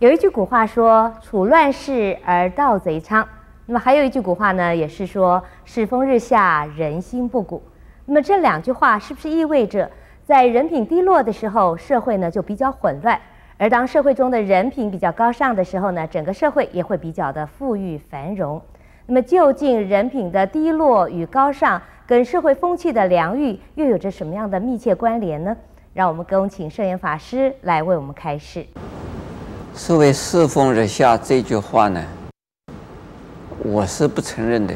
[0.00, 3.28] 有一句古话说：“处乱世而盗贼昌。”
[3.66, 7.62] 那么还有一句古话呢，也是说：“世风日下，人心不古。”
[8.06, 9.90] 那么这两句话是不是意味着，
[10.24, 13.14] 在人品低落的时候，社会呢就比较混乱；
[13.58, 18.58] 而当社会中的人品比较高尚的时候呢，整个社会也会比较的富裕繁荣？
[19.04, 25.54] 那么究竟人品的低落与高尚，跟社会风气的良誉又有着什么样的密切关联呢？
[25.92, 28.64] 让我们恭请圣严法师来为我们开示。
[29.74, 32.02] 所谓“世风日下”这句话呢，
[33.64, 34.74] 我是不承认的。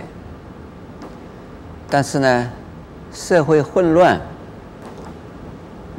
[1.91, 2.51] 但是呢，
[3.13, 4.21] 社会混乱，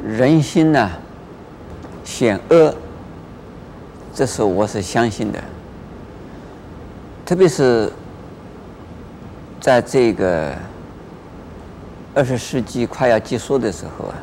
[0.04, 0.90] 人心呢
[2.04, 2.74] 险恶，
[4.12, 5.38] 这是我是相信的。
[7.24, 7.90] 特别是
[9.60, 10.52] 在这个
[12.14, 14.14] 二十世纪快要结束的时候啊，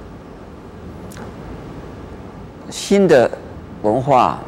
[2.69, 3.31] 新的
[3.81, 4.39] 文化。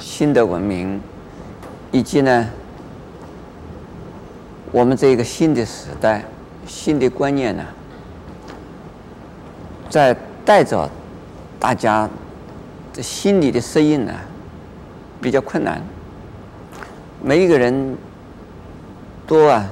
[0.00, 1.00] 新的文明，
[1.90, 2.48] 以及呢，
[4.70, 6.24] 我们这个新的时代、
[6.66, 7.64] 新的观念呢，
[9.88, 10.88] 在带着
[11.58, 12.08] 大家
[12.92, 14.12] 的心理的适应呢，
[15.20, 15.80] 比较困难。
[17.22, 17.96] 每一个人
[19.26, 19.66] 都啊，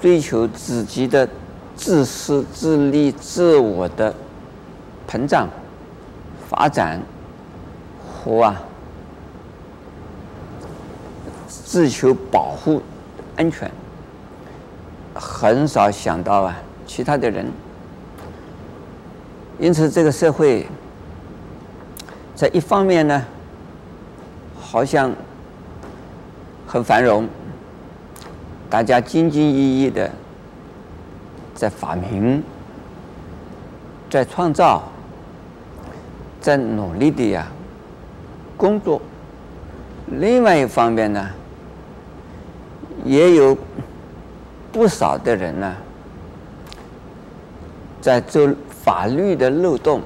[0.00, 1.26] 追求自己的
[1.74, 4.14] 自私自利、自我的
[5.08, 5.48] 膨胀、
[6.48, 7.00] 发展
[8.06, 8.62] 和啊。
[11.74, 12.80] 自求保护
[13.34, 13.68] 安全，
[15.12, 17.50] 很少想到啊其他的人。
[19.58, 20.68] 因此，这个社会
[22.32, 23.24] 在一方面呢，
[24.56, 25.10] 好像
[26.64, 27.28] 很繁荣，
[28.70, 30.08] 大家兢兢业业的
[31.56, 32.40] 在发明、
[34.08, 34.84] 在创造、
[36.40, 37.48] 在努力的呀
[38.56, 39.00] 工作；
[40.06, 41.28] 另外一方面呢，
[43.04, 43.56] 也有
[44.72, 45.74] 不少的人呢，
[48.00, 50.00] 在做法律的漏洞，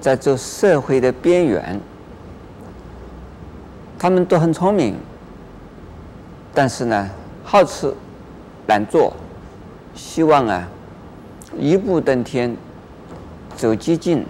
[0.00, 1.80] 在做社会的边缘。
[3.98, 4.94] 他们都很聪明，
[6.54, 7.10] 但是呢，
[7.44, 7.92] 好吃
[8.66, 9.12] 懒做，
[9.94, 10.66] 希望啊，
[11.58, 12.56] 一步登天，
[13.56, 14.24] 走捷径，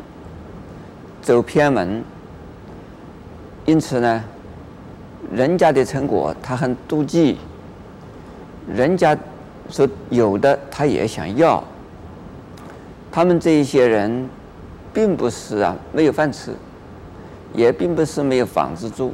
[1.22, 2.02] 走偏门。
[3.64, 4.24] 因此呢，
[5.30, 7.38] 人家的成果他很妒忌。
[8.74, 9.16] 人家
[9.68, 11.62] 说有的，他也想要。
[13.12, 14.28] 他们这一些人，
[14.94, 16.54] 并不是啊没有饭吃，
[17.52, 19.12] 也并不是没有房子住，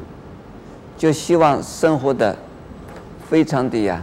[0.99, 2.37] 就希望生活的
[3.31, 4.03] 非常的呀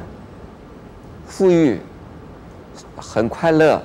[1.28, 1.80] 富裕，
[2.96, 3.80] 很快乐，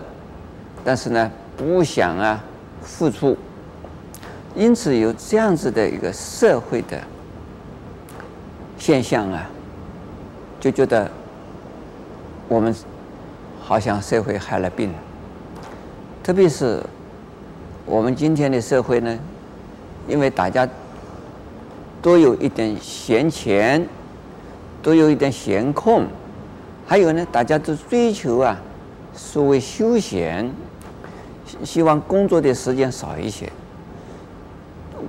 [0.82, 2.42] 但是呢不想啊
[2.80, 3.36] 付出，
[4.54, 6.98] 因此有这样子的一个社会的
[8.78, 9.50] 现象啊，
[10.58, 11.10] 就觉得。
[12.48, 12.74] 我们
[13.60, 14.90] 好像社会害了病，
[16.22, 16.82] 特别是
[17.84, 19.18] 我们今天的社会呢，
[20.08, 20.66] 因为大家
[22.00, 23.86] 都有一点闲钱，
[24.82, 26.06] 都有一点闲空，
[26.86, 28.58] 还有呢，大家都追求啊
[29.12, 30.50] 所谓休闲，
[31.64, 33.52] 希望工作的时间少一些，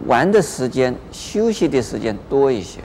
[0.08, 2.82] 玩的时间、休息的时间多一些，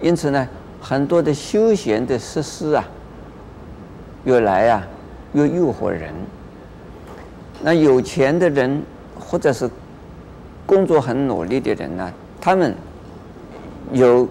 [0.00, 0.48] 因此呢，
[0.80, 2.84] 很多的休闲的设施啊。
[4.24, 4.82] 越来呀，
[5.32, 6.12] 越诱惑人。
[7.62, 8.82] 那有钱的人，
[9.18, 9.68] 或者是
[10.66, 12.74] 工作很努力的人呢，他们
[13.92, 14.28] 有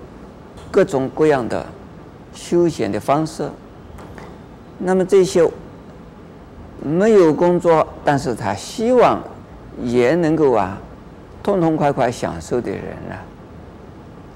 [0.70, 1.66] 各种各样的
[2.34, 3.50] 休闲的方式。
[4.80, 5.48] 那么这些
[6.82, 9.22] 没有工作，但是他希望
[9.82, 10.78] 也能够啊，
[11.42, 13.16] 痛痛快快享受的人呢，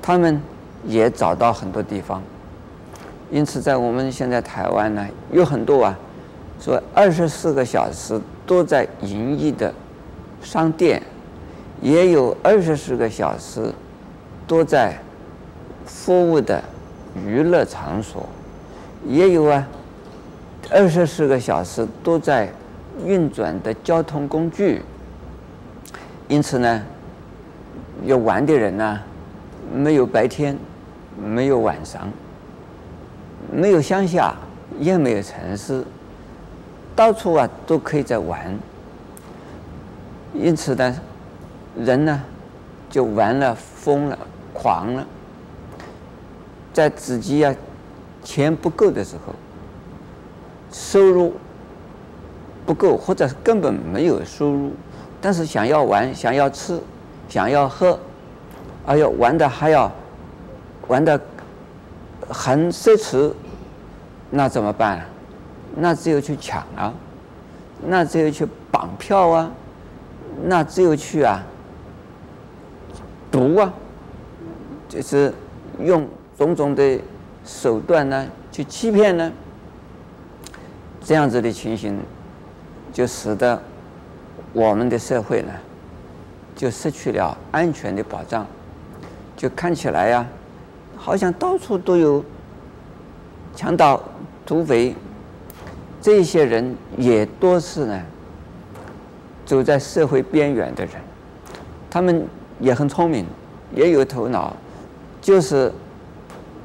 [0.02, 0.42] 他们
[0.86, 2.22] 也找到很多地方。
[3.30, 5.98] 因此，在我们现在台湾呢，有很多啊，
[6.62, 9.74] 说二十四个小时都在营业的
[10.42, 11.02] 商店，
[11.82, 13.74] 也有二十四个小时
[14.48, 14.98] 都在
[15.86, 16.64] 服务的
[17.26, 18.28] 娱乐场所，
[19.06, 19.68] 也有啊，
[20.72, 22.50] 二十四个小时都在
[23.06, 24.82] 运转的交通工具。
[26.30, 26.84] 因此呢，
[28.06, 29.00] 要玩的人呢，
[29.74, 30.58] 没有白天，
[31.22, 32.10] 没有晚上。
[33.52, 34.36] 没有乡下，
[34.80, 35.84] 也没有城市，
[36.96, 38.58] 到处啊都可以在玩。
[40.34, 40.96] 因此呢，
[41.76, 42.22] 人呢
[42.90, 44.20] 就玩了、疯了、
[44.54, 45.06] 狂了。
[46.74, 47.56] 在自己啊
[48.24, 49.34] 钱不够的时候，
[50.72, 51.34] 收入
[52.66, 54.74] 不够，或者根本没有收入，
[55.20, 56.80] 但是想要玩、想要吃、
[57.28, 57.98] 想要喝，
[58.86, 59.92] 哎呦，玩的还要
[60.88, 61.20] 玩的
[62.30, 63.32] 很奢侈，
[64.30, 65.06] 那怎么办？
[65.76, 66.94] 那只有去抢啊，
[67.86, 69.52] 那只有去绑票啊，
[70.44, 71.44] 那只有去啊
[73.32, 73.72] 毒啊，
[74.90, 75.32] 就是
[75.80, 76.08] 用
[76.38, 77.00] 种种的
[77.46, 79.32] 手段呢去欺骗呢，
[81.04, 82.00] 这样子的情形，
[82.92, 83.62] 就使得
[84.54, 85.52] 我们的社会呢，
[86.56, 88.46] 就失去了安全的保障。
[89.36, 90.26] 就看起来呀、
[90.98, 92.24] 好像到处都有
[93.56, 94.02] 强盗、
[94.46, 94.94] 土匪，
[96.02, 98.02] 这些人也多是呢，
[99.46, 100.96] 走在社会边缘的人，
[101.90, 102.26] 他们
[102.60, 103.26] 也很聪明，
[103.74, 104.54] 也有头脑，
[105.22, 105.72] 就是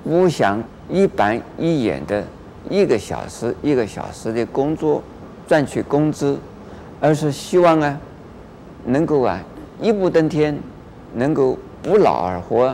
[0.03, 2.25] 不想一板一眼的
[2.69, 5.03] 一个小时一个小时的工作
[5.47, 6.39] 赚取工资，
[7.01, 8.01] 而是希望啊，
[8.85, 9.41] 能够啊
[9.81, 10.59] 一步登天，
[11.15, 11.57] 能够。
[11.83, 12.73] 不劳而获，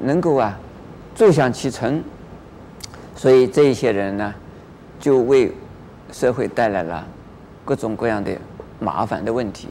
[0.00, 0.56] 能够啊，
[1.18, 2.00] 坐享其成，
[3.16, 4.32] 所以这一些人呢，
[5.00, 5.52] 就为
[6.12, 7.04] 社会带来了
[7.64, 8.30] 各种各样的
[8.78, 9.66] 麻烦的问题。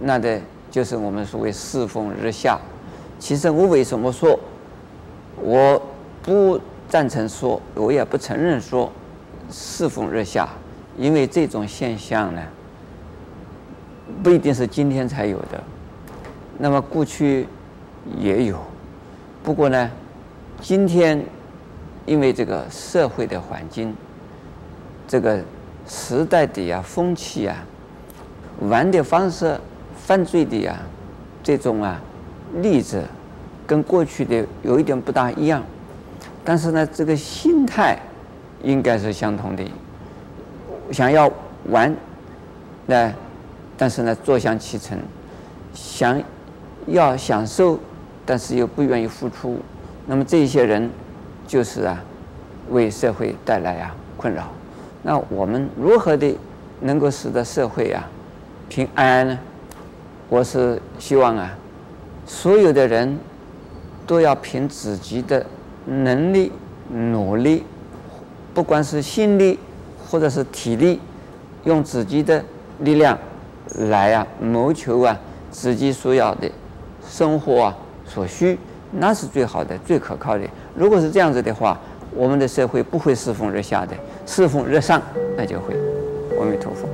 [0.00, 0.40] 那的
[0.72, 2.58] 就是我们所谓世风日下。
[3.20, 4.36] 其实我为什么说
[5.40, 5.80] 我
[6.20, 8.90] 不赞成说，我也不承认说
[9.52, 10.48] 世风日下？
[10.98, 12.42] 因为这种现象呢，
[14.24, 15.62] 不一定是今天才有的。
[16.58, 17.46] 那么过去。
[18.18, 18.58] 也有，
[19.42, 19.90] 不过呢，
[20.64, 21.22] 今天
[22.06, 23.94] 因为这个社会的环境，
[25.06, 25.38] 这个
[25.86, 27.54] 时代的呀风气啊，
[28.60, 29.60] 玩的方式、
[29.94, 30.78] 犯罪的呀
[31.42, 32.00] 这种啊
[32.62, 33.04] 例子，
[33.66, 35.62] 跟过去的有一点不大一样，
[36.42, 37.98] 但是呢，这个心态
[38.62, 39.62] 应该是相同的，
[40.90, 41.30] 想要
[41.68, 41.94] 玩，
[42.86, 43.12] 那
[43.76, 44.98] 但是呢，坐享其成，
[45.74, 46.18] 想
[46.86, 47.78] 要享受。
[48.26, 49.60] 但是又不愿意付出，
[50.06, 50.90] 那么这些人
[51.46, 52.02] 就是啊，
[52.70, 54.44] 为社会带来啊困扰。
[55.02, 56.36] 那我们如何的
[56.80, 58.08] 能够使得社会啊
[58.68, 59.38] 平安呢？
[60.28, 61.56] 我是希望啊，
[62.26, 63.18] 所有的人
[64.06, 65.44] 都要凭自己的
[65.86, 66.52] 能力
[66.90, 67.62] 努力，
[68.52, 69.58] 不管是心力
[70.06, 71.00] 或者是体力，
[71.64, 72.44] 用自己的
[72.80, 73.18] 力量
[73.88, 75.18] 来啊谋求啊
[75.50, 76.50] 自己所要的
[77.06, 77.76] 生活啊。
[78.06, 78.58] 所需，
[78.98, 80.44] 那是最好的、最可靠的。
[80.74, 81.78] 如果是这样子的话，
[82.14, 83.94] 我们的社会不会世风日下的，
[84.26, 85.02] 世风日上，
[85.36, 85.74] 那就会。
[86.40, 86.88] 阿弥陀佛。